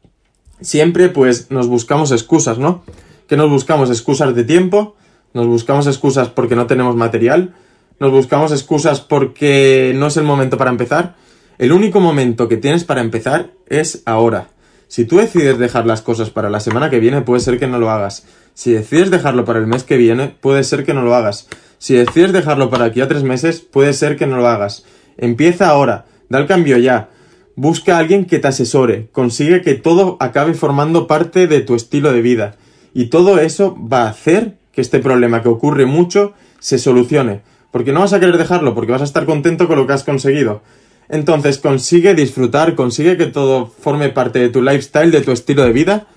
Siempre 0.61 1.09
pues 1.09 1.51
nos 1.51 1.67
buscamos 1.67 2.11
excusas, 2.11 2.57
¿no? 2.57 2.83
Que 3.27 3.37
nos 3.37 3.49
buscamos 3.49 3.89
excusas 3.89 4.33
de 4.35 4.43
tiempo, 4.43 4.95
nos 5.33 5.47
buscamos 5.47 5.87
excusas 5.87 6.29
porque 6.29 6.55
no 6.55 6.67
tenemos 6.67 6.95
material, 6.95 7.53
nos 7.99 8.11
buscamos 8.11 8.51
excusas 8.51 9.01
porque 9.01 9.93
no 9.95 10.07
es 10.07 10.17
el 10.17 10.23
momento 10.23 10.57
para 10.57 10.71
empezar. 10.71 11.15
El 11.57 11.71
único 11.71 11.99
momento 11.99 12.47
que 12.47 12.57
tienes 12.57 12.83
para 12.83 13.01
empezar 13.01 13.51
es 13.67 14.01
ahora. 14.05 14.49
Si 14.87 15.05
tú 15.05 15.17
decides 15.17 15.57
dejar 15.57 15.85
las 15.85 16.01
cosas 16.01 16.29
para 16.29 16.49
la 16.49 16.59
semana 16.59 16.89
que 16.89 16.99
viene, 16.99 17.21
puede 17.21 17.41
ser 17.41 17.59
que 17.59 17.67
no 17.67 17.79
lo 17.79 17.89
hagas. 17.89 18.25
Si 18.53 18.71
decides 18.71 19.09
dejarlo 19.09 19.45
para 19.45 19.59
el 19.59 19.67
mes 19.67 19.83
que 19.83 19.97
viene, 19.97 20.35
puede 20.39 20.63
ser 20.63 20.83
que 20.83 20.93
no 20.93 21.01
lo 21.01 21.15
hagas. 21.15 21.47
Si 21.79 21.95
decides 21.95 22.31
dejarlo 22.31 22.69
para 22.69 22.85
aquí 22.85 23.01
a 23.01 23.07
tres 23.07 23.23
meses, 23.23 23.61
puede 23.61 23.93
ser 23.93 24.17
que 24.17 24.27
no 24.27 24.37
lo 24.37 24.47
hagas. 24.47 24.85
Empieza 25.17 25.69
ahora, 25.69 26.05
da 26.29 26.39
el 26.39 26.47
cambio 26.47 26.77
ya. 26.77 27.09
Busca 27.55 27.95
a 27.95 27.99
alguien 27.99 28.25
que 28.25 28.39
te 28.39 28.47
asesore, 28.47 29.09
consigue 29.11 29.61
que 29.61 29.73
todo 29.75 30.17
acabe 30.19 30.53
formando 30.53 31.07
parte 31.07 31.47
de 31.47 31.61
tu 31.61 31.75
estilo 31.75 32.11
de 32.11 32.21
vida. 32.21 32.55
Y 32.93 33.07
todo 33.07 33.39
eso 33.39 33.75
va 33.79 34.03
a 34.03 34.09
hacer 34.09 34.57
que 34.73 34.81
este 34.81 34.99
problema 34.99 35.41
que 35.41 35.49
ocurre 35.49 35.85
mucho 35.85 36.33
se 36.59 36.77
solucione. 36.77 37.41
Porque 37.71 37.93
no 37.93 38.01
vas 38.01 38.13
a 38.13 38.19
querer 38.19 38.37
dejarlo, 38.37 38.75
porque 38.75 38.91
vas 38.91 39.01
a 39.01 39.05
estar 39.05 39.25
contento 39.25 39.67
con 39.67 39.77
lo 39.77 39.87
que 39.87 39.93
has 39.93 40.03
conseguido. 40.03 40.61
Entonces 41.09 41.57
consigue 41.57 42.15
disfrutar, 42.15 42.75
consigue 42.75 43.17
que 43.17 43.27
todo 43.27 43.67
forme 43.67 44.09
parte 44.09 44.39
de 44.39 44.49
tu 44.49 44.61
lifestyle, 44.61 45.11
de 45.11 45.21
tu 45.21 45.31
estilo 45.31 45.63
de 45.63 45.71
vida. 45.71 46.07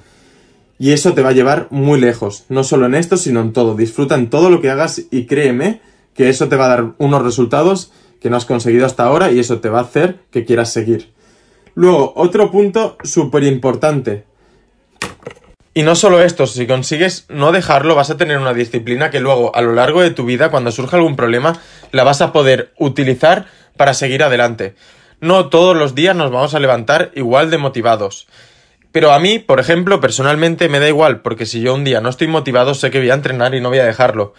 Y 0.78 0.92
eso 0.92 1.14
te 1.14 1.22
va 1.22 1.30
a 1.30 1.32
llevar 1.32 1.68
muy 1.70 2.00
lejos. 2.00 2.44
No 2.48 2.64
solo 2.64 2.86
en 2.86 2.94
esto, 2.94 3.16
sino 3.16 3.40
en 3.40 3.52
todo. 3.52 3.75
Disfruta 3.75 4.14
en 4.14 4.28
todo 4.28 4.50
lo 4.50 4.60
que 4.60 4.70
hagas 4.70 5.02
y 5.10 5.26
créeme 5.26 5.80
que 6.14 6.28
eso 6.28 6.48
te 6.48 6.56
va 6.56 6.66
a 6.66 6.68
dar 6.68 6.94
unos 6.98 7.22
resultados 7.22 7.92
que 8.20 8.30
no 8.30 8.36
has 8.36 8.46
conseguido 8.46 8.86
hasta 8.86 9.04
ahora 9.04 9.32
y 9.32 9.38
eso 9.38 9.60
te 9.60 9.68
va 9.68 9.80
a 9.80 9.82
hacer 9.82 10.20
que 10.30 10.44
quieras 10.44 10.72
seguir. 10.72 11.12
Luego, 11.75 12.12
otro 12.16 12.50
punto 12.50 12.96
súper 13.04 13.44
importante. 13.44 14.25
Y 15.76 15.83
no 15.83 15.95
solo 15.95 16.23
esto, 16.23 16.47
si 16.47 16.66
consigues 16.66 17.26
no 17.28 17.52
dejarlo, 17.52 17.95
vas 17.95 18.09
a 18.09 18.16
tener 18.16 18.38
una 18.38 18.54
disciplina 18.54 19.11
que 19.11 19.21
luego, 19.21 19.54
a 19.54 19.61
lo 19.61 19.75
largo 19.75 20.00
de 20.00 20.11
tu 20.11 20.25
vida, 20.25 20.50
cuando 20.50 20.73
surja 20.73 20.97
algún 20.97 21.16
problema, 21.16 21.61
la 21.92 22.02
vas 22.02 22.23
a 22.23 22.33
poder 22.33 22.73
utilizar 22.78 23.45
para 23.76 23.92
seguir 23.92 24.23
adelante. 24.23 24.75
No 25.21 25.50
todos 25.50 25.76
los 25.76 25.95
días 25.95 26.16
nos 26.16 26.30
vamos 26.30 26.54
a 26.54 26.61
levantar 26.61 27.11
igual 27.14 27.50
de 27.50 27.59
motivados. 27.59 28.26
Pero 28.90 29.12
a 29.12 29.18
mí, 29.18 29.38
por 29.38 29.61
ejemplo, 29.61 30.00
personalmente 30.00 30.71
me 30.71 30.80
da 30.80 30.88
igual, 30.88 31.21
porque 31.21 31.45
si 31.45 31.61
yo 31.61 31.75
un 31.75 31.85
día 31.85 32.00
no 32.00 32.09
estoy 32.09 32.28
motivado, 32.28 32.73
sé 32.73 32.90
que 32.90 33.00
voy 33.00 33.11
a 33.11 33.14
entrenar 33.14 33.54
y 33.54 33.61
no 33.61 33.68
voy 33.68 33.80
a 33.80 33.85
dejarlo. 33.85 34.33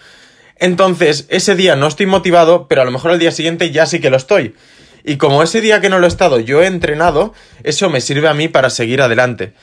Entonces, 0.56 1.28
ese 1.30 1.56
día 1.56 1.76
no 1.76 1.86
estoy 1.86 2.08
motivado, 2.08 2.68
pero 2.68 2.82
a 2.82 2.86
lo 2.86 2.90
mejor 2.90 3.12
al 3.12 3.20
día 3.20 3.32
siguiente 3.32 3.70
ya 3.70 3.86
sí 3.86 4.00
que 4.00 4.10
lo 4.10 4.18
estoy. 4.18 4.56
Y 5.04 5.18
como 5.18 5.44
ese 5.44 5.62
día 5.62 5.82
que 5.82 5.90
no 5.90 6.00
lo 6.00 6.06
he 6.06 6.10
estado 6.10 6.40
yo 6.40 6.64
he 6.64 6.66
entrenado, 6.66 7.36
eso 7.64 7.92
me 7.92 8.02
sirve 8.02 8.28
a 8.28 8.34
mí 8.34 8.48
para 8.48 8.72
seguir 8.72 9.04
adelante. 9.04 9.54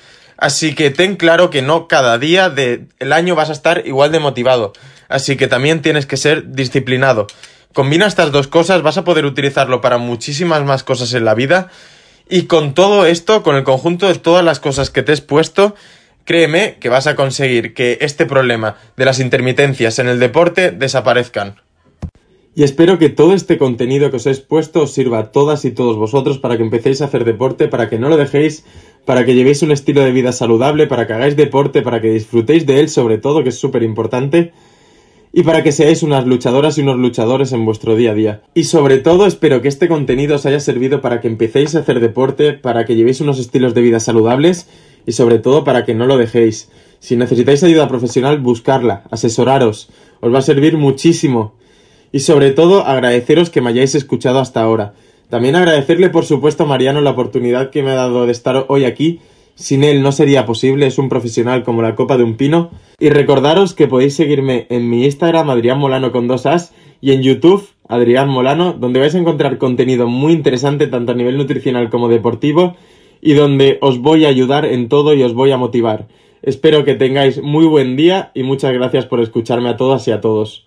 Así 0.44 0.74
que 0.74 0.90
ten 0.90 1.16
claro 1.16 1.48
que 1.48 1.62
no 1.62 1.88
cada 1.88 2.18
día 2.18 2.50
del 2.50 3.12
año 3.14 3.34
vas 3.34 3.48
a 3.48 3.54
estar 3.54 3.86
igual 3.86 4.12
de 4.12 4.18
motivado. 4.18 4.74
Así 5.08 5.38
que 5.38 5.48
también 5.48 5.80
tienes 5.80 6.04
que 6.04 6.18
ser 6.18 6.52
disciplinado. 6.52 7.28
Combina 7.72 8.04
estas 8.06 8.30
dos 8.30 8.46
cosas, 8.46 8.82
vas 8.82 8.98
a 8.98 9.04
poder 9.04 9.24
utilizarlo 9.24 9.80
para 9.80 9.96
muchísimas 9.96 10.62
más 10.62 10.82
cosas 10.82 11.14
en 11.14 11.24
la 11.24 11.32
vida. 11.32 11.70
Y 12.28 12.42
con 12.42 12.74
todo 12.74 13.06
esto, 13.06 13.42
con 13.42 13.56
el 13.56 13.64
conjunto 13.64 14.06
de 14.06 14.16
todas 14.16 14.44
las 14.44 14.60
cosas 14.60 14.90
que 14.90 15.02
te 15.02 15.12
he 15.12 15.14
expuesto, 15.14 15.76
créeme 16.26 16.76
que 16.78 16.90
vas 16.90 17.06
a 17.06 17.16
conseguir 17.16 17.72
que 17.72 17.96
este 18.02 18.26
problema 18.26 18.76
de 18.98 19.06
las 19.06 19.20
intermitencias 19.20 19.98
en 19.98 20.08
el 20.08 20.20
deporte 20.20 20.72
desaparezcan. 20.72 21.56
Y 22.56 22.62
espero 22.62 22.98
que 22.98 23.08
todo 23.08 23.34
este 23.34 23.58
contenido 23.58 24.10
que 24.10 24.16
os 24.16 24.26
he 24.26 24.30
expuesto 24.30 24.82
os 24.82 24.92
sirva 24.92 25.18
a 25.18 25.32
todas 25.32 25.64
y 25.64 25.72
todos 25.72 25.96
vosotros 25.96 26.38
para 26.38 26.56
que 26.56 26.62
empecéis 26.62 27.02
a 27.02 27.06
hacer 27.06 27.24
deporte, 27.24 27.66
para 27.66 27.88
que 27.88 27.98
no 27.98 28.08
lo 28.08 28.16
dejéis, 28.16 28.64
para 29.04 29.24
que 29.24 29.34
llevéis 29.34 29.62
un 29.62 29.72
estilo 29.72 30.02
de 30.02 30.12
vida 30.12 30.30
saludable, 30.30 30.86
para 30.86 31.08
que 31.08 31.14
hagáis 31.14 31.34
deporte, 31.34 31.82
para 31.82 32.00
que 32.00 32.12
disfrutéis 32.12 32.64
de 32.64 32.78
él 32.78 32.88
sobre 32.88 33.18
todo, 33.18 33.42
que 33.42 33.48
es 33.48 33.58
súper 33.58 33.82
importante, 33.82 34.52
y 35.32 35.42
para 35.42 35.64
que 35.64 35.72
seáis 35.72 36.04
unas 36.04 36.26
luchadoras 36.26 36.78
y 36.78 36.82
unos 36.82 36.96
luchadores 36.96 37.50
en 37.50 37.64
vuestro 37.64 37.96
día 37.96 38.12
a 38.12 38.14
día. 38.14 38.42
Y 38.54 38.64
sobre 38.64 38.98
todo 38.98 39.26
espero 39.26 39.60
que 39.60 39.66
este 39.66 39.88
contenido 39.88 40.36
os 40.36 40.46
haya 40.46 40.60
servido 40.60 41.00
para 41.00 41.20
que 41.20 41.26
empecéis 41.26 41.74
a 41.74 41.80
hacer 41.80 41.98
deporte, 41.98 42.52
para 42.52 42.84
que 42.84 42.94
llevéis 42.94 43.20
unos 43.20 43.40
estilos 43.40 43.74
de 43.74 43.82
vida 43.82 43.98
saludables 43.98 44.68
y 45.06 45.12
sobre 45.12 45.40
todo 45.40 45.64
para 45.64 45.84
que 45.84 45.94
no 45.94 46.06
lo 46.06 46.18
dejéis. 46.18 46.70
Si 47.00 47.16
necesitáis 47.16 47.64
ayuda 47.64 47.88
profesional, 47.88 48.38
buscarla, 48.38 49.02
asesoraros, 49.10 49.90
os 50.20 50.32
va 50.32 50.38
a 50.38 50.42
servir 50.42 50.76
muchísimo 50.78 51.54
y 52.14 52.20
sobre 52.20 52.52
todo 52.52 52.86
agradeceros 52.86 53.50
que 53.50 53.60
me 53.60 53.70
hayáis 53.70 53.96
escuchado 53.96 54.38
hasta 54.38 54.62
ahora. 54.62 54.94
También 55.30 55.56
agradecerle 55.56 56.10
por 56.10 56.24
supuesto 56.24 56.62
a 56.62 56.66
Mariano 56.66 57.00
la 57.00 57.10
oportunidad 57.10 57.70
que 57.70 57.82
me 57.82 57.90
ha 57.90 57.96
dado 57.96 58.24
de 58.24 58.30
estar 58.30 58.66
hoy 58.68 58.84
aquí. 58.84 59.18
Sin 59.56 59.82
él 59.82 60.00
no 60.00 60.12
sería 60.12 60.46
posible, 60.46 60.86
es 60.86 60.96
un 60.96 61.08
profesional 61.08 61.64
como 61.64 61.82
la 61.82 61.96
copa 61.96 62.16
de 62.16 62.22
un 62.22 62.36
pino. 62.36 62.70
Y 63.00 63.08
recordaros 63.08 63.74
que 63.74 63.88
podéis 63.88 64.14
seguirme 64.14 64.68
en 64.70 64.88
mi 64.88 65.04
Instagram 65.04 65.50
Adrián 65.50 65.80
Molano 65.80 66.12
con 66.12 66.28
dos 66.28 66.46
as 66.46 66.72
y 67.00 67.10
en 67.10 67.22
YouTube 67.22 67.66
Adrián 67.88 68.28
Molano, 68.28 68.74
donde 68.74 69.00
vais 69.00 69.16
a 69.16 69.18
encontrar 69.18 69.58
contenido 69.58 70.06
muy 70.06 70.34
interesante 70.34 70.86
tanto 70.86 71.10
a 71.10 71.16
nivel 71.16 71.36
nutricional 71.36 71.90
como 71.90 72.08
deportivo 72.08 72.76
y 73.20 73.32
donde 73.32 73.78
os 73.80 73.98
voy 73.98 74.24
a 74.24 74.28
ayudar 74.28 74.66
en 74.66 74.88
todo 74.88 75.14
y 75.14 75.24
os 75.24 75.34
voy 75.34 75.50
a 75.50 75.56
motivar. 75.56 76.06
Espero 76.42 76.84
que 76.84 76.94
tengáis 76.94 77.42
muy 77.42 77.66
buen 77.66 77.96
día 77.96 78.30
y 78.34 78.44
muchas 78.44 78.72
gracias 78.72 79.04
por 79.04 79.18
escucharme 79.18 79.70
a 79.70 79.76
todas 79.76 80.06
y 80.06 80.12
a 80.12 80.20
todos. 80.20 80.63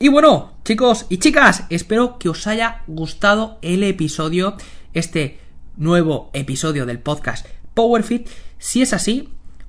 Y 0.00 0.08
bueno, 0.08 0.54
chicos 0.64 1.06
y 1.08 1.18
chicas, 1.18 1.64
espero 1.70 2.18
que 2.18 2.28
os 2.28 2.48
haya 2.48 2.82
gustado 2.88 3.58
el 3.62 3.84
episodio, 3.84 4.56
este 4.92 5.38
nuevo 5.76 6.30
episodio 6.32 6.84
del 6.84 6.98
podcast 6.98 7.46
PowerFit. 7.74 8.28
Si 8.58 8.82
es 8.82 8.92
así, 8.92 9.28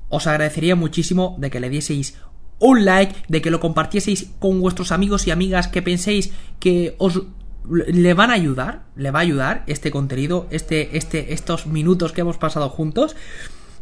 os 0.10 0.26
agradecería 0.26 0.76
muchísimo 0.76 1.36
de 1.38 1.52
que 1.52 1.60
le 1.60 1.70
dieseis 1.70 2.16
un 2.58 2.86
like, 2.86 3.14
de 3.28 3.44
que 3.44 3.52
lo 3.52 3.60
compartieseis 3.60 4.32
con 4.40 4.60
vuestros 4.62 4.92
amigos 4.92 5.28
y 5.28 5.32
amigas 5.32 5.68
que 5.68 5.84
penséis 5.84 6.32
que 6.60 6.96
os 6.98 7.22
le 7.70 8.14
van 8.16 8.32
a 8.32 8.34
ayudar, 8.34 8.86
le 8.96 9.12
va 9.12 9.20
a 9.20 9.22
ayudar 9.22 9.64
este 9.68 9.92
contenido, 9.92 10.48
este, 10.50 10.98
este, 10.98 11.34
estos 11.34 11.68
minutos 11.68 12.14
que 12.14 12.22
hemos 12.22 12.38
pasado 12.38 12.70
juntos. 12.70 13.16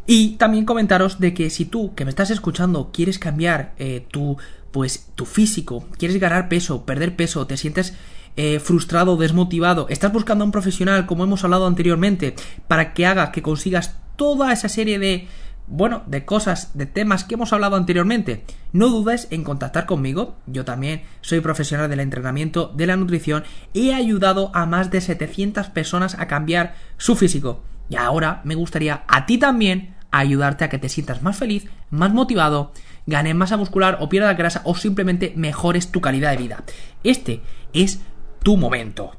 Y 0.06 0.30
también 0.36 0.66
comentaros 0.66 1.18
de 1.18 1.32
que 1.32 1.48
si 1.50 1.64
tú 1.64 1.94
que 1.94 2.04
me 2.04 2.10
estás 2.10 2.30
escuchando 2.30 2.90
quieres 2.92 3.18
cambiar 3.18 3.72
eh, 3.78 4.06
tu 4.10 4.36
pues 4.70 5.08
tu 5.14 5.24
físico, 5.24 5.86
quieres 5.98 6.18
ganar 6.18 6.48
peso, 6.48 6.84
perder 6.84 7.14
peso, 7.14 7.46
te 7.46 7.56
sientes 7.56 7.94
eh, 8.36 8.58
frustrado, 8.58 9.16
desmotivado, 9.16 9.86
estás 9.88 10.12
buscando 10.12 10.42
a 10.42 10.46
un 10.46 10.50
profesional, 10.50 11.06
como 11.06 11.22
hemos 11.22 11.44
hablado 11.44 11.68
anteriormente, 11.68 12.34
para 12.66 12.92
que 12.92 13.06
haga 13.06 13.30
que 13.30 13.40
consigas 13.40 13.94
toda 14.16 14.52
esa 14.52 14.68
serie 14.68 14.98
de, 14.98 15.28
bueno, 15.68 16.02
de 16.06 16.24
cosas, 16.24 16.76
de 16.76 16.86
temas 16.86 17.22
que 17.22 17.34
hemos 17.34 17.52
hablado 17.52 17.76
anteriormente, 17.76 18.42
no 18.72 18.88
dudes 18.88 19.28
en 19.30 19.44
contactar 19.44 19.86
conmigo. 19.86 20.34
Yo 20.46 20.64
también 20.64 21.02
soy 21.20 21.38
profesional 21.38 21.88
del 21.88 22.00
entrenamiento, 22.00 22.72
de 22.74 22.88
la 22.88 22.96
nutrición, 22.96 23.44
he 23.74 23.94
ayudado 23.94 24.50
a 24.54 24.66
más 24.66 24.90
de 24.90 25.00
700 25.00 25.68
personas 25.68 26.16
a 26.18 26.26
cambiar 26.26 26.74
su 26.96 27.14
físico. 27.14 27.62
Y 27.88 27.94
ahora 27.94 28.40
me 28.42 28.56
gustaría 28.56 29.04
a 29.06 29.26
ti 29.26 29.38
también 29.38 29.93
ayudarte 30.18 30.64
a 30.64 30.68
que 30.68 30.78
te 30.78 30.88
sientas 30.88 31.22
más 31.22 31.36
feliz, 31.36 31.66
más 31.90 32.12
motivado, 32.12 32.72
ganes 33.06 33.34
masa 33.34 33.56
muscular 33.56 33.98
o 34.00 34.08
pierdas 34.08 34.36
grasa 34.36 34.62
o 34.64 34.74
simplemente 34.74 35.32
mejores 35.36 35.90
tu 35.90 36.00
calidad 36.00 36.30
de 36.30 36.36
vida. 36.36 36.64
Este 37.02 37.40
es 37.72 38.00
tu 38.42 38.56
momento. 38.56 39.12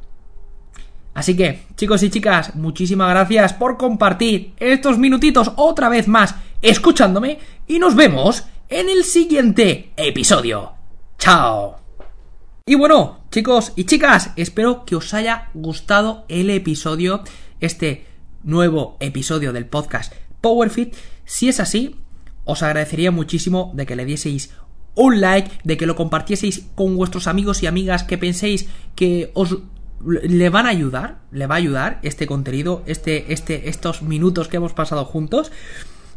Así 1.13 1.35
que, 1.35 1.63
chicos 1.75 2.03
y 2.03 2.09
chicas, 2.09 2.55
muchísimas 2.55 3.09
gracias 3.09 3.53
por 3.53 3.77
compartir 3.77 4.53
estos 4.57 4.97
minutitos 4.97 5.51
otra 5.55 5.89
vez 5.89 6.07
más 6.07 6.35
escuchándome 6.61 7.39
y 7.67 7.79
nos 7.79 7.95
vemos 7.95 8.45
en 8.69 8.89
el 8.89 9.03
siguiente 9.03 9.91
episodio. 9.95 10.73
¡Chao! 11.17 11.77
Y 12.65 12.75
bueno, 12.75 13.19
chicos 13.31 13.73
y 13.75 13.85
chicas, 13.85 14.31
espero 14.35 14.85
que 14.85 14.95
os 14.95 15.13
haya 15.13 15.49
gustado 15.53 16.25
el 16.27 16.49
episodio, 16.49 17.23
este 17.59 18.07
nuevo 18.43 18.97
episodio 18.99 19.53
del 19.53 19.67
podcast 19.67 20.13
PowerFit. 20.45 20.93
Si 21.25 21.49
es 21.49 21.59
así, 21.59 21.95
os 22.43 22.61
agradecería 22.61 23.09
muchísimo 23.09 23.71
de 23.73 23.87
que 23.87 23.95
le 23.95 24.05
dieseis 24.05 24.51
un 24.93 25.19
like, 25.19 25.49
de 25.63 25.75
que 25.75 25.87
lo 25.87 25.95
compartieseis 25.95 26.67
con 26.75 26.95
vuestros 26.95 27.25
amigos 27.25 27.63
y 27.63 27.67
amigas 27.67 28.03
que 28.03 28.19
penséis 28.19 28.67
que 28.93 29.31
os 29.33 29.57
le 30.05 30.49
van 30.51 30.67
a 30.67 30.69
ayudar, 30.69 31.21
le 31.31 31.47
va 31.47 31.55
a 31.55 31.57
ayudar 31.57 31.99
este 32.03 32.27
contenido, 32.27 32.83
este, 32.85 33.33
este, 33.33 33.69
estos 33.69 34.03
minutos 34.03 34.47
que 34.47 34.57
hemos 34.57 34.73
pasado 34.73 35.03
juntos. 35.03 35.51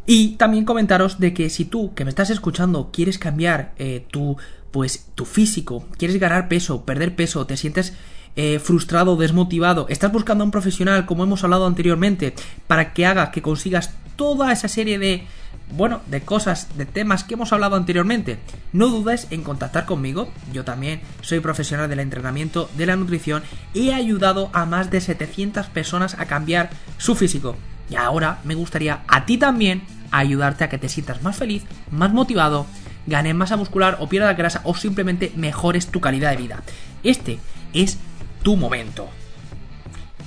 Y 0.05 0.37
también 0.37 0.67
comentaros 0.67 1.19
de 1.19 1.33
que 1.33 1.49
si 1.49 1.65
tú 1.65 1.95
que 1.95 2.05
me 2.05 2.11
estás 2.11 2.29
escuchando 2.29 2.91
quieres 2.93 3.19
cambiar 3.19 3.73
eh, 3.79 4.05
tu, 4.11 4.37
pues, 4.73 5.07
tu 5.15 5.25
físico, 5.25 5.87
quieres 5.97 6.21
ganar 6.21 6.49
peso, 6.49 6.85
perder 6.85 7.17
peso, 7.17 7.47
te 7.47 7.57
sientes 7.57 7.95
eh, 8.37 8.59
frustrado, 8.59 9.17
desmotivado, 9.17 9.87
estás 9.89 10.13
buscando 10.13 10.45
a 10.45 10.47
un 10.47 10.51
profesional, 10.51 11.07
como 11.07 11.25
hemos 11.25 11.45
hablado 11.45 11.67
anteriormente, 11.67 12.35
para 12.67 12.93
que 12.93 13.07
haga 13.07 13.31
que 13.31 13.41
consigas 13.41 13.95
toda 14.19 14.53
esa 14.53 14.69
serie 14.69 14.99
de 14.99 15.27
bueno, 15.71 16.01
de 16.07 16.23
cosas, 16.23 16.77
de 16.77 16.87
temas 16.87 17.25
que 17.25 17.35
hemos 17.35 17.53
hablado 17.53 17.77
anteriormente. 17.77 18.39
No 18.73 18.89
dudes 18.89 19.27
en 19.31 19.43
contactar 19.43 19.85
conmigo, 19.85 20.31
yo 20.53 20.65
también 20.65 21.01
soy 21.21 21.41
profesional 21.41 21.89
del 21.89 22.01
entrenamiento, 22.01 22.71
de 22.77 22.87
la 22.87 22.97
nutrición, 22.97 23.43
he 23.75 23.93
ayudado 23.93 24.51
a 24.53 24.65
más 24.65 24.91
de 24.91 25.01
700 25.01 25.67
personas 25.67 26.19
a 26.19 26.27
cambiar 26.27 26.71
su 26.97 27.15
físico. 27.15 27.57
Y 27.91 27.97
ahora 27.97 28.41
me 28.45 28.55
gustaría 28.55 29.03
a 29.09 29.27
ti 29.27 29.39
también 29.39 29.83
ayudarte 30.11 30.65
a 30.65 30.69
que 30.69 30.79
te 30.79 30.89
sientas 30.89 31.23
más 31.23 31.37
feliz, 31.37 31.65
más 31.91 32.13
motivado, 32.13 32.67
ganes 33.07 33.35
masa 33.35 33.57
muscular 33.57 33.99
o 34.01 34.09
pierdas 34.09 34.37
grasa 34.37 34.61
o 34.65 34.75
simplemente 34.75 35.33
mejores 35.37 35.89
tu 35.89 36.01
calidad 36.01 36.31
de 36.31 36.37
vida. 36.37 36.63
Este 37.03 37.39
es 37.73 37.99
tu 38.43 38.57
momento. 38.57 39.09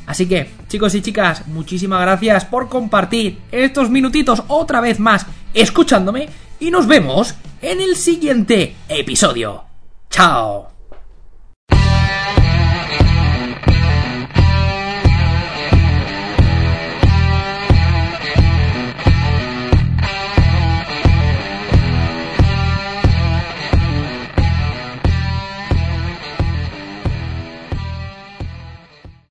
Así 0.06 0.28
que, 0.28 0.50
chicos 0.68 0.96
y 0.96 1.02
chicas, 1.02 1.48
muchísimas 1.48 2.02
gracias 2.02 2.46
por 2.46 2.70
compartir 2.70 3.40
estos 3.52 3.90
minutitos 3.90 4.44
otra 4.48 4.82
vez 4.82 5.00
más 5.00 5.26
escuchándome 5.54 6.30
y 6.60 6.72
nos 6.72 6.88
vemos 6.88 7.36
en 7.62 7.82
el 7.82 7.96
siguiente 7.96 8.76
episodio. 8.90 9.64
¡Chao! 10.10 10.71